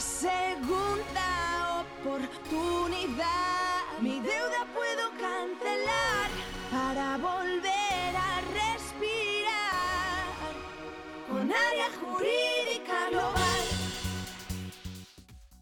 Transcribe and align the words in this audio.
segunda 0.00 1.84
oportunidad. 2.02 3.26
Mi 4.00 4.20
deuda 4.20 4.66
puedo 4.72 5.10
cancelar 5.18 6.30
para 6.70 7.16
volver 7.16 8.16
a 8.16 8.40
respirar 8.52 10.24
con 11.28 11.50
área 11.50 11.90
jurídica 12.00 13.10
global. 13.10 13.60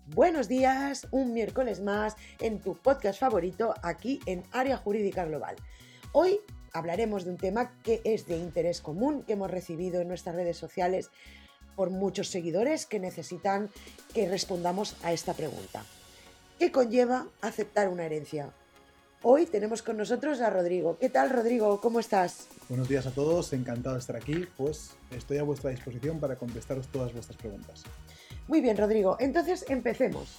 Buenos 0.09 0.49
días, 0.49 1.09
un 1.11 1.33
miércoles 1.33 1.81
más 1.81 2.17
en 2.41 2.61
tu 2.61 2.75
podcast 2.75 3.19
favorito 3.19 3.75
aquí 3.83 4.21
en 4.27 4.43
Área 4.53 4.77
Jurídica 4.77 5.25
Global. 5.25 5.57
Hoy 6.13 6.41
hablaremos 6.73 7.25
de 7.25 7.31
un 7.31 7.37
tema 7.39 7.73
que 7.83 8.03
es 8.05 8.27
de 8.27 8.37
interés 8.37 8.81
común, 8.81 9.23
que 9.23 9.33
hemos 9.33 9.51
recibido 9.51 10.01
en 10.01 10.09
nuestras 10.09 10.35
redes 10.35 10.57
sociales 10.59 11.11
por 11.77 11.91
muchos 11.91 12.29
seguidores 12.29 12.87
que 12.87 12.99
necesitan 12.99 13.71
que 14.13 14.29
respondamos 14.29 14.97
a 15.05 15.13
esta 15.13 15.35
pregunta. 15.35 15.85
¿Qué 16.59 16.73
conlleva 16.73 17.27
aceptar 17.43 17.89
una 17.89 18.07
herencia? 18.07 18.51
Hoy 19.23 19.47
tenemos 19.47 19.83
con 19.83 19.97
nosotros 19.97 20.41
a 20.41 20.51
Rodrigo. 20.51 20.99
¿Qué 20.99 21.11
tal, 21.11 21.31
Rodrigo? 21.31 21.81
¿Cómo 21.81 22.01
estás? 22.01 22.49
Buenos 22.69 22.89
días 22.89 23.07
a 23.07 23.11
todos, 23.11 23.53
encantado 23.53 23.95
de 23.95 24.01
estar 24.01 24.17
aquí. 24.17 24.47
Pues 24.57 24.97
estoy 25.11 25.39
a 25.39 25.43
vuestra 25.43 25.71
disposición 25.71 26.19
para 26.19 26.37
contestaros 26.37 26.89
todas 26.89 27.13
vuestras 27.13 27.37
preguntas. 27.37 27.83
Muy 28.49 28.61
bien, 28.61 28.77
Rodrigo. 28.77 29.17
Entonces 29.21 29.65
empecemos. 29.69 30.39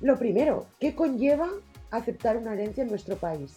Lo 0.00 0.18
primero, 0.18 0.66
¿qué 0.80 0.94
conlleva 0.94 1.48
aceptar 1.90 2.36
una 2.36 2.54
herencia 2.54 2.82
en 2.82 2.90
nuestro 2.90 3.16
país? 3.16 3.54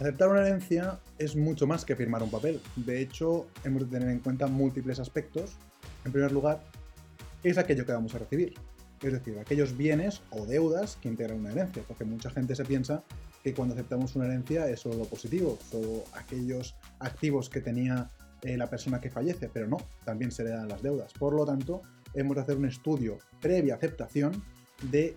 Aceptar 0.00 0.28
una 0.28 0.46
herencia 0.46 1.00
es 1.18 1.34
mucho 1.36 1.66
más 1.66 1.84
que 1.84 1.96
firmar 1.96 2.22
un 2.22 2.30
papel. 2.30 2.60
De 2.76 3.00
hecho, 3.00 3.46
hemos 3.64 3.90
de 3.90 3.98
tener 3.98 4.12
en 4.12 4.20
cuenta 4.20 4.46
múltiples 4.46 4.98
aspectos. 4.98 5.56
En 6.06 6.12
primer 6.12 6.30
lugar, 6.30 6.62
es 7.42 7.58
aquello 7.58 7.84
que 7.84 7.92
vamos 7.92 8.14
a 8.14 8.18
recibir. 8.18 8.54
Es 9.02 9.12
decir, 9.12 9.38
aquellos 9.40 9.76
bienes 9.76 10.22
o 10.30 10.46
deudas 10.46 10.96
que 11.02 11.08
integran 11.08 11.40
una 11.40 11.50
herencia. 11.50 11.82
Porque 11.86 12.04
mucha 12.04 12.30
gente 12.30 12.54
se 12.54 12.64
piensa 12.64 13.02
que 13.42 13.52
cuando 13.52 13.74
aceptamos 13.74 14.14
una 14.14 14.26
herencia 14.26 14.68
es 14.68 14.80
solo 14.80 14.98
lo 14.98 15.04
positivo, 15.04 15.58
solo 15.68 16.04
aquellos 16.14 16.76
activos 17.00 17.50
que 17.50 17.60
tenía 17.60 18.08
eh, 18.42 18.56
la 18.56 18.70
persona 18.70 19.00
que 19.00 19.10
fallece, 19.10 19.50
pero 19.52 19.66
no, 19.66 19.78
también 20.04 20.30
se 20.30 20.44
le 20.44 20.50
dan 20.50 20.68
las 20.68 20.80
deudas. 20.80 21.12
Por 21.12 21.34
lo 21.34 21.44
tanto, 21.44 21.82
hemos 22.14 22.36
de 22.36 22.42
hacer 22.42 22.56
un 22.56 22.66
estudio 22.66 23.18
previa 23.40 23.74
aceptación 23.74 24.44
de 24.90 25.16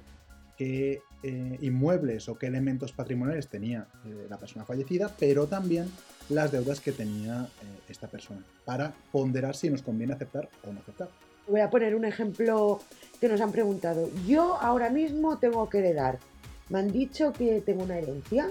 qué 0.58 1.02
eh, 1.22 1.58
inmuebles 1.60 2.30
o 2.30 2.38
qué 2.38 2.48
elementos 2.48 2.94
patrimoniales 2.94 3.50
tenía 3.50 3.88
eh, 4.06 4.28
la 4.30 4.38
persona 4.38 4.64
fallecida, 4.64 5.14
pero 5.20 5.48
también 5.48 5.92
las 6.30 6.50
deudas 6.54 6.80
que 6.80 6.94
tenía 6.94 7.42
eh, 7.62 7.80
esta 7.90 8.08
persona, 8.08 8.42
para 8.64 8.94
ponderar 9.12 9.54
si 9.54 9.70
nos 9.70 9.82
conviene 9.82 10.14
aceptar 10.14 10.48
o 10.66 10.72
no 10.72 10.80
aceptar. 10.80 11.10
Voy 11.46 11.60
a 11.60 11.70
poner 11.70 11.94
un 11.94 12.06
ejemplo 12.06 12.80
que 13.20 13.28
nos 13.28 13.42
han 13.42 13.52
preguntado. 13.52 14.10
Yo 14.26 14.56
ahora 14.62 14.90
mismo 14.90 15.38
tengo 15.40 15.68
que 15.68 15.80
heredar. 15.80 16.20
Me 16.70 16.80
han 16.80 16.90
dicho 16.90 17.34
que 17.34 17.60
tengo 17.60 17.84
una 17.84 17.98
herencia. 17.98 18.50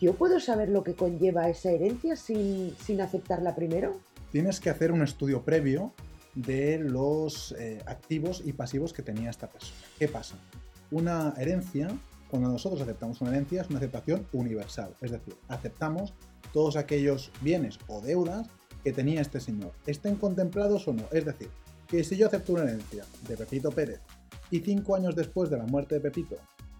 ¿Yo 0.00 0.14
puedo 0.14 0.40
saber 0.40 0.68
lo 0.68 0.82
que 0.82 0.94
conlleva 0.94 1.48
esa 1.48 1.70
herencia 1.70 2.16
sin, 2.16 2.74
sin 2.84 3.00
aceptarla 3.02 3.54
primero? 3.54 4.00
Tienes 4.32 4.58
que 4.58 4.70
hacer 4.70 4.90
un 4.90 5.02
estudio 5.02 5.42
previo 5.42 5.92
de 6.34 6.78
los 6.78 7.54
activos 7.86 8.42
y 8.44 8.52
pasivos 8.52 8.92
que 8.92 9.02
tenía 9.02 9.30
esta 9.30 9.46
persona. 9.46 9.78
¿Qué 9.96 10.08
pasa? 10.08 10.36
Una 10.90 11.34
herencia, 11.36 11.88
cuando 12.30 12.48
nosotros 12.48 12.80
aceptamos 12.80 13.20
una 13.20 13.30
herencia, 13.30 13.62
es 13.62 13.68
una 13.70 13.78
aceptación 13.78 14.26
universal. 14.32 14.94
Es 15.00 15.10
decir, 15.10 15.34
aceptamos 15.48 16.14
todos 16.52 16.76
aquellos 16.76 17.30
bienes 17.40 17.78
o 17.88 18.00
deudas 18.00 18.48
que 18.82 18.92
tenía 18.92 19.20
este 19.20 19.40
señor, 19.40 19.72
estén 19.86 20.16
contemplados 20.16 20.88
o 20.88 20.92
no. 20.92 21.04
Es 21.12 21.24
decir, 21.24 21.50
que 21.86 22.04
si 22.04 22.16
yo 22.16 22.26
acepto 22.26 22.52
una 22.52 22.62
herencia 22.62 23.04
de 23.28 23.36
Pepito 23.36 23.70
Pérez 23.70 24.00
y 24.50 24.60
cinco 24.60 24.94
años 24.94 25.16
después 25.16 25.50
de 25.50 25.58
la 25.58 25.66
muerte 25.66 25.96
de 25.96 26.00
Pepito 26.00 26.36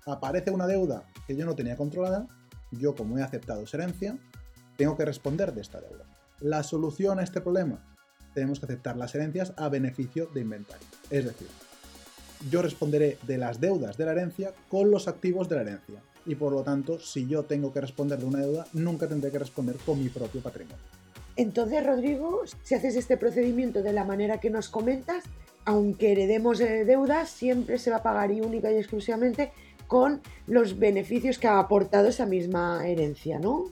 aparece 0.06 0.50
una 0.50 0.66
deuda 0.66 1.04
que 1.26 1.36
yo 1.36 1.44
no 1.44 1.54
tenía 1.54 1.76
controlada, 1.76 2.26
yo 2.70 2.94
como 2.94 3.18
he 3.18 3.22
aceptado 3.22 3.62
esa 3.62 3.76
herencia, 3.78 4.18
tengo 4.76 4.96
que 4.96 5.04
responder 5.04 5.52
de 5.52 5.60
esta 5.60 5.80
deuda. 5.80 6.06
La 6.40 6.62
solución 6.62 7.18
a 7.18 7.22
este 7.22 7.40
problema, 7.40 7.84
tenemos 8.34 8.60
que 8.60 8.66
aceptar 8.66 8.96
las 8.96 9.14
herencias 9.14 9.52
a 9.56 9.68
beneficio 9.68 10.26
de 10.32 10.40
inventario. 10.40 10.86
Es 11.10 11.24
decir, 11.24 11.48
yo 12.48 12.62
responderé 12.62 13.18
de 13.26 13.38
las 13.38 13.60
deudas 13.60 13.96
de 13.96 14.04
la 14.04 14.12
herencia 14.12 14.52
con 14.68 14.90
los 14.90 15.08
activos 15.08 15.48
de 15.48 15.56
la 15.56 15.62
herencia. 15.62 16.00
Y 16.26 16.34
por 16.34 16.52
lo 16.52 16.62
tanto, 16.62 16.98
si 16.98 17.26
yo 17.26 17.44
tengo 17.44 17.72
que 17.72 17.80
responder 17.80 18.18
de 18.18 18.24
una 18.24 18.40
deuda, 18.40 18.66
nunca 18.72 19.08
tendré 19.08 19.30
que 19.30 19.38
responder 19.38 19.76
con 19.84 20.02
mi 20.02 20.08
propio 20.08 20.40
patrimonio. 20.40 20.78
Entonces, 21.36 21.84
Rodrigo, 21.84 22.42
si 22.62 22.74
haces 22.74 22.96
este 22.96 23.16
procedimiento 23.16 23.82
de 23.82 23.92
la 23.92 24.04
manera 24.04 24.38
que 24.38 24.50
nos 24.50 24.68
comentas, 24.68 25.24
aunque 25.64 26.12
heredemos 26.12 26.58
deudas, 26.58 27.30
siempre 27.30 27.78
se 27.78 27.90
va 27.90 27.98
a 27.98 28.02
pagar 28.02 28.30
y 28.30 28.40
única 28.40 28.70
y 28.70 28.76
exclusivamente 28.76 29.52
con 29.86 30.20
los 30.46 30.78
beneficios 30.78 31.38
que 31.38 31.48
ha 31.48 31.58
aportado 31.58 32.08
esa 32.08 32.26
misma 32.26 32.86
herencia, 32.86 33.38
¿no? 33.38 33.64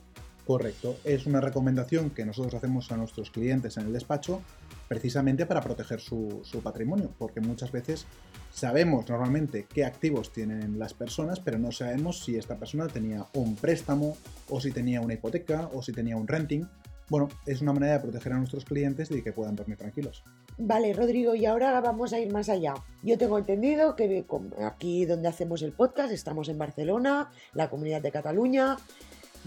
Correcto, 0.46 0.96
es 1.04 1.26
una 1.26 1.40
recomendación 1.40 2.10
que 2.10 2.24
nosotros 2.24 2.54
hacemos 2.54 2.90
a 2.90 2.96
nuestros 2.96 3.30
clientes 3.30 3.76
en 3.76 3.86
el 3.86 3.92
despacho 3.92 4.40
precisamente 4.88 5.46
para 5.46 5.60
proteger 5.60 6.00
su, 6.00 6.42
patrimonio, 6.62 7.14
porque 7.18 7.40
muchas 7.40 7.70
veces 7.70 8.06
Sabemos 8.50 9.08
normalmente 9.08 9.66
qué 9.72 9.84
activos 9.84 10.32
tienen 10.32 10.78
las 10.78 10.92
personas, 10.92 11.38
pero 11.38 11.58
no 11.58 11.70
sabemos 11.70 12.24
si 12.24 12.36
esta 12.36 12.56
persona 12.56 12.88
tenía 12.88 13.24
un 13.34 13.54
préstamo, 13.54 14.16
o 14.48 14.60
si 14.60 14.72
tenía 14.72 15.00
una 15.00 15.14
hipoteca, 15.14 15.68
o 15.72 15.82
si 15.82 15.92
tenía 15.92 16.16
un 16.16 16.26
renting. 16.26 16.66
Bueno, 17.08 17.28
es 17.46 17.62
una 17.62 17.72
manera 17.72 17.92
de 17.92 18.00
proteger 18.00 18.32
a 18.32 18.38
nuestros 18.38 18.64
clientes 18.64 19.10
y 19.12 19.22
que 19.22 19.32
puedan 19.32 19.54
dormir 19.54 19.76
tranquilos. 19.76 20.24
Vale, 20.56 20.92
Rodrigo, 20.92 21.36
y 21.36 21.46
ahora 21.46 21.80
vamos 21.80 22.12
a 22.12 22.18
ir 22.18 22.32
más 22.32 22.48
allá. 22.48 22.74
Yo 23.04 23.16
tengo 23.16 23.38
entendido 23.38 23.94
que 23.94 24.24
aquí 24.66 25.04
donde 25.04 25.28
hacemos 25.28 25.62
el 25.62 25.72
podcast 25.72 26.12
estamos 26.12 26.48
en 26.48 26.58
Barcelona, 26.58 27.30
la 27.54 27.70
comunidad 27.70 28.02
de 28.02 28.10
Cataluña. 28.10 28.76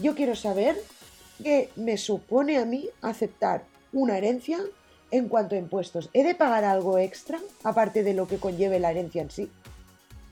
Yo 0.01 0.15
quiero 0.15 0.35
saber 0.35 0.77
qué 1.43 1.69
me 1.75 1.97
supone 1.97 2.57
a 2.57 2.65
mí 2.65 2.87
aceptar 3.01 3.65
una 3.91 4.17
herencia 4.17 4.59
en 5.11 5.27
cuanto 5.27 5.55
a 5.55 5.57
impuestos, 5.57 6.09
¿he 6.13 6.23
de 6.23 6.35
pagar 6.35 6.63
algo 6.63 6.97
extra 6.97 7.39
aparte 7.63 8.03
de 8.03 8.13
lo 8.13 8.27
que 8.27 8.37
conlleve 8.37 8.79
la 8.79 8.91
herencia 8.91 9.21
en 9.21 9.29
sí? 9.29 9.49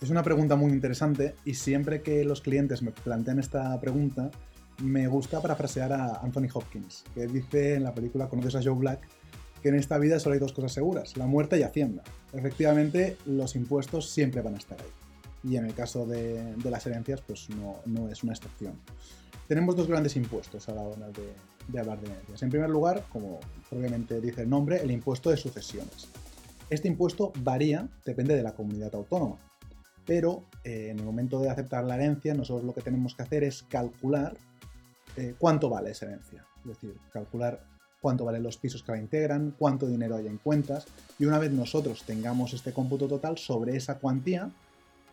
Es 0.02 0.10
una 0.10 0.24
pregunta 0.24 0.56
muy 0.56 0.72
interesante 0.72 1.36
y 1.44 1.56
siempre 1.56 2.02
que 2.02 2.24
los 2.24 2.42
clientes 2.42 2.82
me 2.82 2.92
plantean 2.92 3.40
esta 3.40 3.80
pregunta, 3.82 4.32
me 4.82 5.08
gusta 5.08 5.42
parafrasear 5.42 5.92
a 5.92 6.22
Anthony 6.22 6.48
Hopkins, 6.54 7.04
que 7.14 7.28
dice 7.28 7.76
en 7.76 7.84
la 7.84 7.94
película 7.94 8.30
Conoces 8.30 8.56
a 8.56 8.64
Joe 8.64 8.76
Black 8.76 9.02
que 9.62 9.70
en 9.70 9.76
esta 9.76 9.98
vida 9.98 10.20
solo 10.20 10.34
hay 10.34 10.40
dos 10.40 10.54
cosas 10.54 10.72
seguras, 10.72 11.18
la 11.18 11.28
muerte 11.28 11.60
y 11.60 11.64
Hacienda. 11.64 12.04
Efectivamente, 12.32 13.18
los 13.26 13.56
impuestos 13.58 14.10
siempre 14.10 14.42
van 14.42 14.56
a 14.56 14.58
estar 14.58 14.80
ahí. 14.80 15.52
Y 15.52 15.58
en 15.58 15.66
el 15.66 15.74
caso 15.74 16.06
de, 16.06 16.56
las 16.64 16.86
herencias, 16.86 17.22
pues 17.22 17.50
no, 17.50 17.76
no 17.86 18.10
es 18.10 18.24
una 18.24 18.34
excepción. 18.34 18.74
Tenemos 19.50 19.76
dos 19.76 19.88
grandes 19.88 20.16
impuestos 20.16 20.70
a 20.70 20.76
la 20.76 20.84
hora 20.84 21.08
de, 21.10 21.80
hablar 21.80 22.00
de 22.00 22.12
herencias. 22.12 22.44
En 22.44 22.52
primer 22.52 22.70
lugar, 22.70 23.04
como 23.12 23.40
obviamente 23.72 24.22
dice 24.22 24.44
el 24.44 24.50
nombre, 24.50 24.80
el 24.80 24.92
impuesto 24.92 25.32
de 25.32 25.38
sucesiones. 25.38 26.08
Este 26.70 26.88
impuesto 26.88 27.34
varía, 27.40 27.90
depende 28.06 28.36
de 28.36 28.44
la 28.44 28.52
comunidad 28.52 28.94
autónoma, 28.94 29.38
pero 30.06 30.44
eh, 30.64 30.90
en 30.92 31.00
el 31.00 31.04
momento 31.04 31.40
de 31.40 31.50
aceptar 31.50 31.84
la 31.84 31.96
herencia, 31.96 32.36
nosotros 32.36 32.64
lo 32.64 32.76
que 32.76 32.82
tenemos 32.82 33.16
que 33.16 33.24
hacer 33.24 33.44
es 33.44 33.64
calcular 33.64 34.38
eh, 35.18 35.34
cuánto 35.40 35.68
vale 35.68 35.90
esa 35.90 36.06
herencia. 36.06 36.46
Es 36.60 36.68
decir, 36.68 36.96
calcular 37.12 37.66
cuánto 38.02 38.26
valen 38.26 38.44
los 38.44 38.58
pisos 38.58 38.84
que 38.84 38.92
la 38.92 39.00
integran, 39.00 39.56
cuánto 39.58 39.88
dinero 39.88 40.16
hay 40.16 40.28
en 40.28 40.38
cuentas, 40.38 40.86
y 41.18 41.26
una 41.26 41.40
vez 41.40 41.52
nosotros 41.52 42.04
tengamos 42.04 42.54
este 42.54 42.72
cómputo 42.72 43.08
total 43.08 43.40
sobre 43.40 43.76
esa 43.76 43.98
cuantía, 43.98 44.52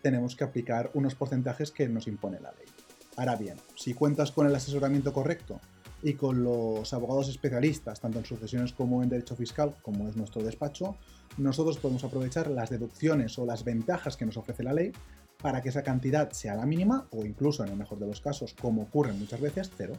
tenemos 0.03 0.37
que 0.37 0.45
aplicar 0.45 0.91
unos 0.93 1.15
porcentajes 1.15 1.71
que 1.71 1.89
nos 1.89 2.07
impone 2.07 2.39
la 2.39 2.53
ley. 2.53 2.76
Ahora 3.16 3.37
bien, 3.37 3.56
si 3.75 3.94
cuentas 3.94 4.31
con 4.31 4.47
el 4.47 4.54
asesoramiento 4.54 5.12
correcto 5.12 5.59
y 6.03 6.15
con 6.15 6.44
los 6.44 6.93
abogados 6.93 7.28
especialistas, 7.31 8.00
tanto 8.00 8.19
en 8.19 8.27
sucesiones 8.27 8.72
como 8.72 9.03
en 9.03 9.09
derecho 9.09 9.34
fiscal, 9.34 9.75
como 9.81 10.06
es 10.06 10.16
nuestro 10.16 10.43
despacho, 10.43 10.97
nosotros 11.38 11.78
podemos 11.78 12.04
aprovechar 12.04 12.48
las 12.48 12.68
deducciones 12.68 13.39
o 13.39 13.47
las 13.47 13.65
ventajas 13.65 14.16
que 14.16 14.27
nos 14.27 14.36
ofrece 14.36 14.63
la 14.63 14.74
ley 14.74 14.92
para 15.41 15.63
que 15.63 15.71
esa 15.71 15.83
cantidad 15.83 16.30
sea 16.33 16.54
la 16.54 16.66
mínima 16.66 17.07
o 17.10 17.24
incluso, 17.24 17.65
en 17.65 17.71
el 17.71 17.77
mejor 17.77 17.98
de 17.98 18.07
los 18.07 18.21
casos, 18.21 18.54
como 18.54 18.83
ocurre 18.83 19.13
muchas 19.13 19.41
veces, 19.41 19.71
cero. 19.77 19.95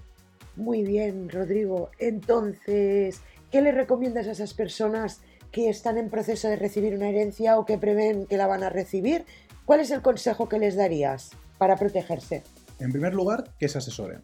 Muy 0.56 0.84
bien, 0.84 1.30
Rodrigo. 1.30 1.90
Entonces, 2.00 3.22
¿qué 3.52 3.62
le 3.62 3.72
recomiendas 3.72 4.28
a 4.28 4.32
esas 4.32 4.54
personas 4.54 5.22
que 5.52 5.70
están 5.70 5.98
en 5.98 6.10
proceso 6.10 6.48
de 6.50 6.56
recibir 6.56 6.96
una 6.96 7.10
herencia 7.10 7.58
o 7.58 7.66
que 7.66 7.78
prevén 7.78 8.28
que 8.28 8.38
la 8.38 8.48
van 8.48 8.64
a 8.64 8.70
recibir? 8.70 9.26
¿Cuál 9.66 9.80
es 9.80 9.92
el 9.92 10.02
consejo 10.02 10.50
que 10.50 10.60
les 10.60 10.76
darías 10.76 11.32
para 11.58 11.78
protegerse? 11.78 12.44
En 12.80 12.92
primer 12.92 13.14
lugar, 13.14 13.54
que 13.60 13.70
se 13.70 13.80
asesoren. 13.80 14.24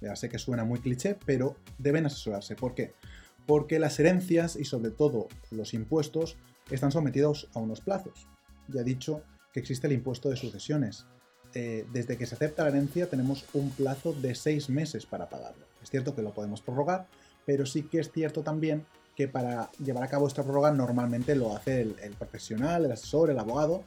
Ya 0.00 0.16
sé 0.16 0.28
que 0.28 0.38
suena 0.38 0.64
muy 0.64 0.80
cliché, 0.80 1.16
pero 1.26 1.56
deben 1.78 2.06
asesorarse. 2.06 2.56
¿Por 2.56 2.74
qué? 2.74 2.92
Porque 3.46 3.78
las 3.78 3.98
herencias 3.98 4.56
y 4.56 4.64
sobre 4.64 4.90
todo 4.90 5.28
los 5.50 5.74
impuestos 5.74 6.36
están 6.70 6.92
sometidos 6.92 7.48
a 7.54 7.58
unos 7.58 7.80
plazos. 7.80 8.26
Ya 8.68 8.82
he 8.82 8.84
dicho 8.84 9.22
que 9.52 9.60
existe 9.60 9.86
el 9.86 9.94
impuesto 9.94 10.28
de 10.28 10.36
sucesiones. 10.36 11.06
Eh, 11.54 11.86
desde 11.92 12.16
que 12.16 12.26
se 12.26 12.36
acepta 12.36 12.62
la 12.62 12.68
herencia 12.68 13.10
tenemos 13.10 13.44
un 13.54 13.70
plazo 13.70 14.12
de 14.12 14.34
seis 14.34 14.68
meses 14.68 15.06
para 15.06 15.28
pagarlo. 15.28 15.66
Es 15.82 15.90
cierto 15.90 16.14
que 16.14 16.22
lo 16.22 16.32
podemos 16.32 16.60
prorrogar, 16.60 17.08
pero 17.44 17.66
sí 17.66 17.82
que 17.82 17.98
es 17.98 18.12
cierto 18.12 18.42
también 18.42 18.86
que 19.16 19.26
para 19.26 19.70
llevar 19.84 20.04
a 20.04 20.08
cabo 20.08 20.28
esta 20.28 20.44
prórroga 20.44 20.70
normalmente 20.70 21.34
lo 21.34 21.56
hace 21.56 21.80
el 21.80 22.14
profesional, 22.18 22.84
el 22.84 22.92
asesor, 22.92 23.30
el 23.30 23.38
abogado, 23.38 23.84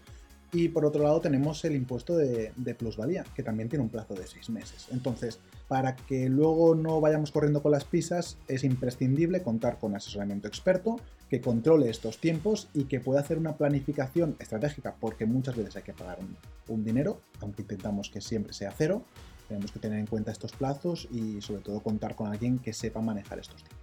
Y 0.53 0.69
por 0.69 0.85
otro 0.85 1.03
lado 1.03 1.19
tenemos 1.19 1.65
el 1.65 1.75
impuesto 1.75 2.15
de, 2.15 2.51
plusvalía, 2.77 3.25
que 3.35 3.41
también 3.41 3.69
tiene 3.69 3.83
un 3.83 3.89
plazo 3.89 4.13
de 4.13 4.27
seis 4.27 4.51
meses. 4.51 4.88
Entonces, 4.91 5.39
para 5.67 5.95
que 5.95 6.29
luego 6.29 6.75
no 6.75 7.01
vayamos 7.01 7.31
corriendo 7.31 7.63
con 7.63 7.71
las 7.71 7.85
pisas, 7.85 8.38
es 8.47 8.63
imprescindible 8.63 9.41
contar 9.41 9.79
con 9.79 9.95
asesoramiento 9.95 10.47
experto 10.47 10.97
que 11.27 11.41
controle 11.41 11.89
estos 11.89 12.19
tiempos 12.19 12.69
y 12.75 12.83
que 12.83 13.00
pueda 13.00 13.21
hacer 13.21 13.39
una 13.39 13.57
planificación 13.57 14.35
estratégica, 14.38 14.95
porque 15.00 15.25
muchas 15.25 15.55
veces 15.55 15.75
hay 15.75 15.83
que 15.83 15.94
pagar 15.94 16.19
un 16.67 16.83
dinero, 16.83 17.19
aunque 17.41 17.63
intentamos 17.63 18.11
que 18.11 18.21
siempre 18.21 18.53
sea 18.53 18.71
cero. 18.77 19.03
Tenemos 19.47 19.71
que 19.71 19.79
tener 19.79 19.97
en 19.97 20.05
cuenta 20.05 20.31
estos 20.31 20.51
plazos 20.51 21.07
y 21.11 21.41
sobre 21.41 21.63
todo 21.63 21.81
contar 21.81 22.15
con 22.15 22.27
alguien 22.27 22.59
que 22.59 22.73
sepa 22.73 23.01
manejar 23.01 23.39
estos 23.39 23.63
tiempos. 23.63 23.82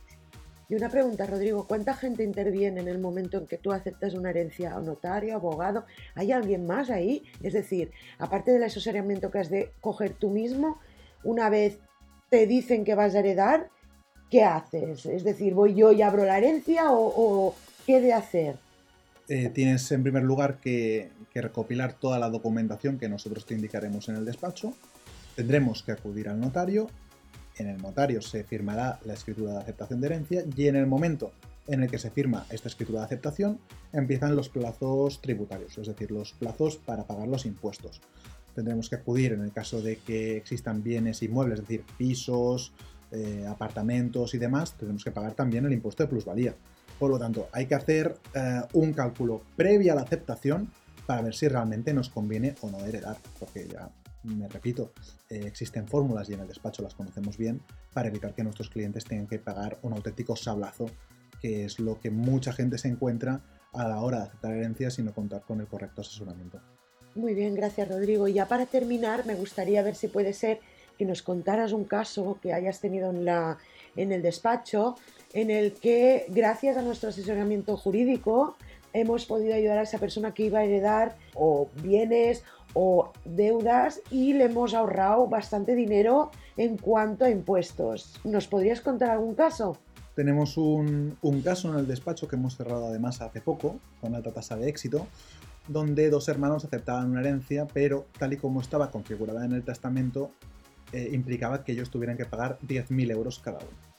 Y 0.70 0.76
una 0.76 0.88
pregunta, 0.88 1.26
Rodrigo, 1.26 1.66
¿cuánta 1.66 1.94
gente 1.94 2.22
interviene 2.22 2.80
en 2.80 2.86
el 2.86 3.00
momento 3.00 3.38
en 3.38 3.48
que 3.48 3.58
tú 3.58 3.72
aceptas 3.72 4.14
una 4.14 4.30
herencia? 4.30 4.70
¿Notario, 4.78 5.34
abogado? 5.34 5.84
¿Hay 6.14 6.30
alguien 6.30 6.64
más 6.64 6.90
ahí? 6.90 7.24
Es 7.42 7.54
decir, 7.54 7.90
aparte 8.20 8.52
del 8.52 8.62
asesoramiento 8.62 9.32
que 9.32 9.40
has 9.40 9.50
de 9.50 9.72
coger 9.80 10.12
tú 10.12 10.30
mismo, 10.30 10.78
una 11.24 11.50
vez 11.50 11.80
te 12.28 12.46
dicen 12.46 12.84
que 12.84 12.94
vas 12.94 13.16
a 13.16 13.18
heredar, 13.18 13.68
¿qué 14.30 14.44
haces? 14.44 15.06
Es 15.06 15.24
decir, 15.24 15.54
¿voy 15.54 15.74
yo 15.74 15.90
y 15.90 16.02
abro 16.02 16.24
la 16.24 16.38
herencia 16.38 16.92
o, 16.92 17.52
qué 17.84 18.00
de 18.00 18.12
hacer? 18.12 18.56
Eh, 19.26 19.50
tienes 19.52 19.90
en 19.90 20.04
primer 20.04 20.22
lugar 20.22 20.58
que, 20.58 21.10
que 21.32 21.42
recopilar 21.42 21.94
toda 21.94 22.20
la 22.20 22.30
documentación 22.30 22.96
que 22.96 23.08
nosotros 23.08 23.44
te 23.44 23.54
indicaremos 23.54 24.08
en 24.08 24.14
el 24.14 24.24
despacho. 24.24 24.72
Tendremos 25.34 25.82
que 25.82 25.90
acudir 25.90 26.28
al 26.28 26.38
notario 26.38 26.86
en 27.60 27.68
el 27.68 27.78
notario 27.78 28.22
se 28.22 28.42
firmará 28.44 28.98
la 29.04 29.14
escritura 29.14 29.52
de 29.52 29.58
aceptación 29.58 30.00
de 30.00 30.06
herencia 30.06 30.44
y 30.56 30.66
en 30.66 30.76
el 30.76 30.86
momento 30.86 31.32
en 31.66 31.82
el 31.82 31.90
que 31.90 31.98
se 31.98 32.10
firma 32.10 32.46
esta 32.50 32.68
escritura 32.68 33.00
de 33.00 33.06
aceptación 33.06 33.60
empiezan 33.92 34.34
los 34.34 34.48
plazos 34.48 35.20
tributarios, 35.20 35.76
es 35.78 35.86
decir, 35.86 36.10
los 36.10 36.32
plazos 36.32 36.76
para 36.76 37.04
pagar 37.04 37.28
los 37.28 37.46
impuestos. 37.46 38.00
Tendremos 38.54 38.88
que 38.88 38.96
acudir 38.96 39.32
en 39.32 39.42
el 39.42 39.52
caso 39.52 39.80
de 39.80 39.96
que 39.96 40.36
existan 40.36 40.82
bienes 40.82 41.22
inmuebles, 41.22 41.60
es 41.60 41.68
decir, 41.68 41.84
pisos, 41.96 42.72
eh, 43.12 43.44
apartamentos 43.48 44.34
y 44.34 44.38
demás, 44.38 44.74
tendremos 44.74 45.04
que 45.04 45.10
pagar 45.10 45.34
también 45.34 45.64
el 45.66 45.72
impuesto 45.72 46.02
de 46.02 46.08
plusvalía. 46.08 46.54
Por 46.98 47.10
lo 47.10 47.18
tanto, 47.18 47.48
hay 47.52 47.66
que 47.66 47.74
hacer 47.74 48.16
eh, 48.34 48.62
un 48.72 48.92
cálculo 48.92 49.42
previo 49.56 49.92
a 49.92 49.96
la 49.96 50.02
aceptación 50.02 50.70
para 51.06 51.22
ver 51.22 51.34
si 51.34 51.48
realmente 51.48 51.92
nos 51.92 52.08
conviene 52.08 52.54
o 52.60 52.70
no 52.70 52.84
heredar, 52.84 53.16
porque 53.38 53.68
ya 53.68 53.90
me 54.22 54.48
repito, 54.48 54.92
eh, 55.28 55.42
existen 55.46 55.88
fórmulas 55.88 56.28
y 56.28 56.34
en 56.34 56.40
el 56.40 56.48
despacho 56.48 56.82
las 56.82 56.94
conocemos 56.94 57.36
bien 57.36 57.60
para 57.92 58.08
evitar 58.08 58.34
que 58.34 58.42
nuestros 58.42 58.70
clientes 58.70 59.04
tengan 59.04 59.26
que 59.26 59.38
pagar 59.38 59.78
un 59.82 59.92
auténtico 59.92 60.36
sablazo, 60.36 60.86
que 61.40 61.64
es 61.64 61.78
lo 61.78 61.98
que 62.00 62.10
mucha 62.10 62.52
gente 62.52 62.78
se 62.78 62.88
encuentra 62.88 63.40
a 63.72 63.88
la 63.88 64.00
hora 64.00 64.18
de 64.18 64.24
aceptar 64.24 64.52
herencias 64.52 64.98
y 64.98 65.02
no 65.02 65.14
contar 65.14 65.42
con 65.42 65.60
el 65.60 65.66
correcto 65.66 66.02
asesoramiento. 66.02 66.60
Muy 67.14 67.34
bien, 67.34 67.54
gracias 67.54 67.88
Rodrigo. 67.88 68.28
Y 68.28 68.34
ya 68.34 68.46
para 68.46 68.66
terminar, 68.66 69.26
me 69.26 69.34
gustaría 69.34 69.82
ver 69.82 69.94
si 69.94 70.08
puede 70.08 70.32
ser 70.32 70.60
que 70.98 71.04
nos 71.04 71.22
contaras 71.22 71.72
un 71.72 71.84
caso 71.84 72.38
que 72.42 72.52
hayas 72.52 72.80
tenido 72.80 73.10
en, 73.10 73.24
la, 73.24 73.58
en 73.96 74.12
el 74.12 74.22
despacho 74.22 74.96
en 75.32 75.50
el 75.50 75.72
que, 75.72 76.26
gracias 76.28 76.76
a 76.76 76.82
nuestro 76.82 77.10
asesoramiento 77.10 77.76
jurídico, 77.76 78.56
hemos 78.92 79.26
podido 79.26 79.54
ayudar 79.54 79.78
a 79.78 79.82
esa 79.82 79.98
persona 79.98 80.34
que 80.34 80.44
iba 80.44 80.58
a 80.58 80.64
heredar 80.64 81.16
o 81.34 81.68
bienes 81.82 82.42
o 82.74 83.12
deudas 83.24 84.00
y 84.10 84.32
le 84.34 84.44
hemos 84.44 84.74
ahorrado 84.74 85.26
bastante 85.26 85.74
dinero 85.74 86.30
en 86.56 86.76
cuanto 86.76 87.24
a 87.24 87.30
impuestos. 87.30 88.20
¿Nos 88.24 88.46
podrías 88.46 88.80
contar 88.80 89.10
algún 89.10 89.34
caso? 89.34 89.76
Tenemos 90.14 90.56
un, 90.56 91.16
caso 91.42 91.72
en 91.72 91.78
el 91.78 91.86
despacho 91.86 92.28
que 92.28 92.36
hemos 92.36 92.56
cerrado 92.56 92.86
además 92.86 93.20
hace 93.20 93.40
poco, 93.40 93.80
con 94.00 94.14
alta 94.14 94.32
tasa 94.32 94.56
de 94.56 94.68
éxito, 94.68 95.06
donde 95.68 96.10
dos 96.10 96.28
hermanos 96.28 96.64
aceptaban 96.64 97.10
una 97.10 97.20
herencia, 97.20 97.66
pero 97.72 98.06
tal 98.18 98.32
y 98.32 98.36
como 98.36 98.60
estaba 98.60 98.90
configurada 98.90 99.44
en 99.44 99.52
el 99.52 99.62
testamento, 99.62 100.30
eh, 100.92 101.10
implicaba 101.12 101.62
que 101.64 101.72
ellos 101.72 101.90
tuvieran 101.90 102.16
que 102.16 102.24
pagar 102.24 102.58
10.000 102.66 103.10
euros 103.12 103.38
cada 103.38 103.58
uno. 103.58 103.90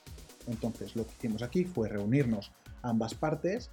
Entonces, 0.48 0.96
lo 0.96 1.06
que 1.06 1.14
hicimos 1.14 1.42
aquí 1.42 1.64
fue 1.64 1.88
reunirnos 1.88 2.52
ambas 2.82 3.14
partes 3.14 3.72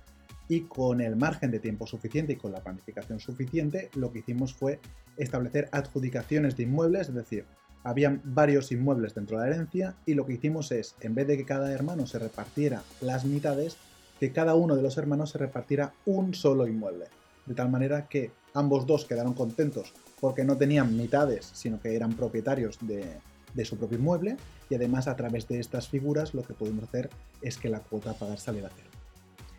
y 0.49 0.63
con 0.63 1.01
el 1.01 1.17
margen 1.17 1.51
de 1.51 1.61
tiempo 1.61 1.87
suficiente 1.87 2.33
y 2.33 2.37
con 2.37 2.53
la 2.53 2.61
planificación 2.61 3.21
suficiente, 3.21 3.91
lo 3.95 4.13
que 4.13 4.21
hicimos 4.21 4.55
fue 4.55 4.81
establecer 5.17 5.69
adjudicaciones 5.73 6.57
de 6.57 6.63
inmuebles, 6.65 7.09
es 7.09 7.15
decir, 7.15 7.45
habían 7.85 8.21
varios 8.25 8.73
inmuebles 8.73 9.15
dentro 9.15 9.39
de 9.39 9.47
la 9.47 9.55
herencia 9.55 9.95
y 10.07 10.15
lo 10.15 10.27
que 10.27 10.35
hicimos 10.35 10.73
es, 10.73 10.95
en 11.01 11.15
vez 11.15 11.27
de 11.27 11.37
que 11.37 11.45
cada 11.45 11.73
hermano 11.73 12.07
se 12.07 12.19
repartiera 12.19 12.83
las 13.01 13.25
mitades, 13.25 13.77
que 14.19 14.33
cada 14.33 14.55
uno 14.55 14.75
de 14.77 14.83
los 14.83 14.99
hermanos 14.99 15.31
se 15.31 15.39
repartiera 15.39 15.93
un 16.05 16.35
solo 16.35 16.67
inmueble. 16.67 17.07
De 17.47 17.55
tal 17.55 17.71
manera 17.71 18.09
que 18.09 18.31
ambos 18.53 18.87
dos 18.87 19.05
quedaron 19.05 19.35
contentos 19.35 19.95
porque 20.21 20.45
no 20.45 20.57
tenían 20.57 20.97
mitades, 20.97 21.51
sino 21.55 21.81
que 21.81 21.95
eran 21.95 22.13
propietarios 22.15 22.79
de, 22.81 23.21
su 23.65 23.77
propio 23.77 23.99
inmueble 23.99 24.37
y 24.69 24.75
además 24.75 25.09
a 25.09 25.17
través 25.17 25.49
de 25.49 25.59
estas 25.59 25.89
figuras 25.89 26.35
lo 26.35 26.43
que 26.43 26.55
pudimos 26.55 26.85
hacer 26.85 27.09
es 27.41 27.57
que 27.57 27.69
la 27.69 27.81
cuota 27.81 28.11
a 28.11 28.15
pagar 28.15 28.39
saliera 28.39 28.71
cero. 28.75 28.88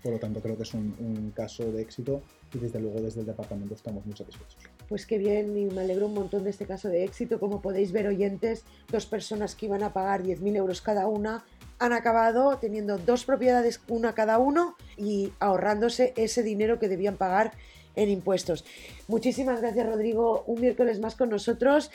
Por 0.02 0.14
lo 0.14 0.20
tanto, 0.20 0.42
creo 0.42 0.56
que 0.56 0.64
es 0.64 0.74
un, 0.74 1.34
caso 1.36 1.72
de 1.72 1.82
éxito 1.82 2.22
y 2.54 2.58
desde 2.58 2.80
luego 2.80 3.02
desde 3.02 3.22
el 3.22 3.26
departamento 3.26 3.76
estamos 3.76 4.06
muy 4.06 4.16
satisfechos. 4.16 4.58
Pues 4.88 5.06
qué 5.06 5.18
bien 5.18 5.56
y 5.58 5.66
me 5.66 5.82
alegro 5.82 6.08
un 6.08 6.14
montón 6.14 6.44
de 6.44 6.50
este 6.50 6.66
caso 6.66 6.88
de 6.88 7.04
éxito. 7.04 7.40
Como 7.40 7.62
podéis 7.62 7.92
ver, 7.92 8.08
oyentes, 8.08 8.64
dos 8.90 9.06
personas 9.06 9.56
que 9.56 9.66
iban 9.66 9.84
a 9.84 9.94
pagar 9.94 10.24
10.000 10.24 10.56
euros 10.56 10.82
cada 10.82 11.08
una 11.08 11.46
han 11.80 11.94
acabado 11.94 12.58
teniendo 12.58 12.98
dos 12.98 13.26
propiedades, 13.26 13.80
una 13.88 14.14
cada 14.14 14.38
uno, 14.38 14.76
y 14.98 15.32
ahorrándose 15.40 16.14
ese 16.18 16.44
dinero 16.44 16.78
que 16.78 16.90
debían 16.90 17.16
pagar 17.16 17.54
en 17.96 18.10
impuestos. 18.10 18.66
Muchísimas 19.08 19.62
gracias, 19.62 19.88
Rodrigo. 19.88 20.44
Un 20.46 20.62
miércoles 20.62 21.00
más 21.00 21.16
con 21.16 21.30
nosotros, 21.30 21.90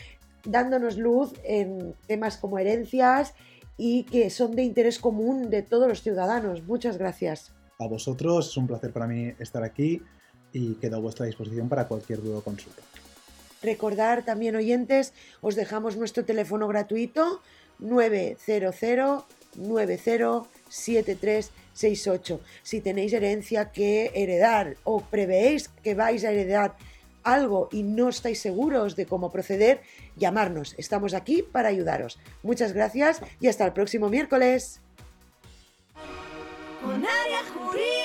dándonos 0.45 0.97
luz 0.97 1.35
en 1.45 1.95
temas 2.06 2.39
como 2.39 2.59
herencias 2.59 3.35
y 3.77 4.05
que 4.05 4.31
son 4.31 4.56
de 4.56 4.62
interés 4.62 4.99
común 4.99 5.51
de 5.51 5.62
todos 5.62 5.89
los 5.89 6.03
ciudadanos. 6.03 6.62
Muchas 6.62 6.97
gracias 6.97 7.53
a 7.79 7.87
vosotros. 7.87 8.49
Es 8.49 8.56
un 8.56 8.67
placer 8.67 8.93
para 8.93 9.06
mí 9.06 9.32
estar 9.38 9.62
aquí 9.62 10.03
y 10.53 10.75
quedo 10.75 10.97
a 10.97 11.00
vuestra 11.00 11.26
disposición 11.26 11.69
para 11.69 11.88
cualquier 11.88 12.23
duda 12.23 12.38
o 12.38 12.43
consulta. 12.43 12.82
Recordar 13.62 14.25
también, 14.25 14.56
oyentes, 14.56 15.15
os 15.41 15.56
dejamos 15.56 15.97
nuestro 15.97 16.25
teléfono 16.25 16.69
gratuito 16.69 17.41
900 17.79 19.25
907368. 19.56 22.41
Si 22.62 22.81
tenéis 22.81 23.12
herencia 23.12 23.71
que 23.71 24.11
heredar 24.15 24.77
o 24.85 25.00
prevéis 25.00 25.69
que 25.82 25.94
vais 25.94 26.25
a 26.25 26.32
heredar 26.32 26.77
algo 27.22 27.69
y 27.72 27.82
no 27.82 28.08
estáis 28.08 28.41
seguros 28.41 28.96
de 28.96 29.05
cómo 29.06 29.31
proceder, 29.32 29.82
llamarnos. 30.17 30.75
Estamos 30.77 31.15
aquí 31.15 31.43
para 31.43 31.69
ayudaros. 31.69 32.19
Muchas 32.43 32.72
gracias 32.72 33.20
y 33.41 33.49
hasta 33.49 33.65
el 33.65 33.72
próximo 33.72 34.08
miércoles. 34.08 34.81
Con 36.84 36.96
área 36.96 37.43
jurídica. 37.55 38.04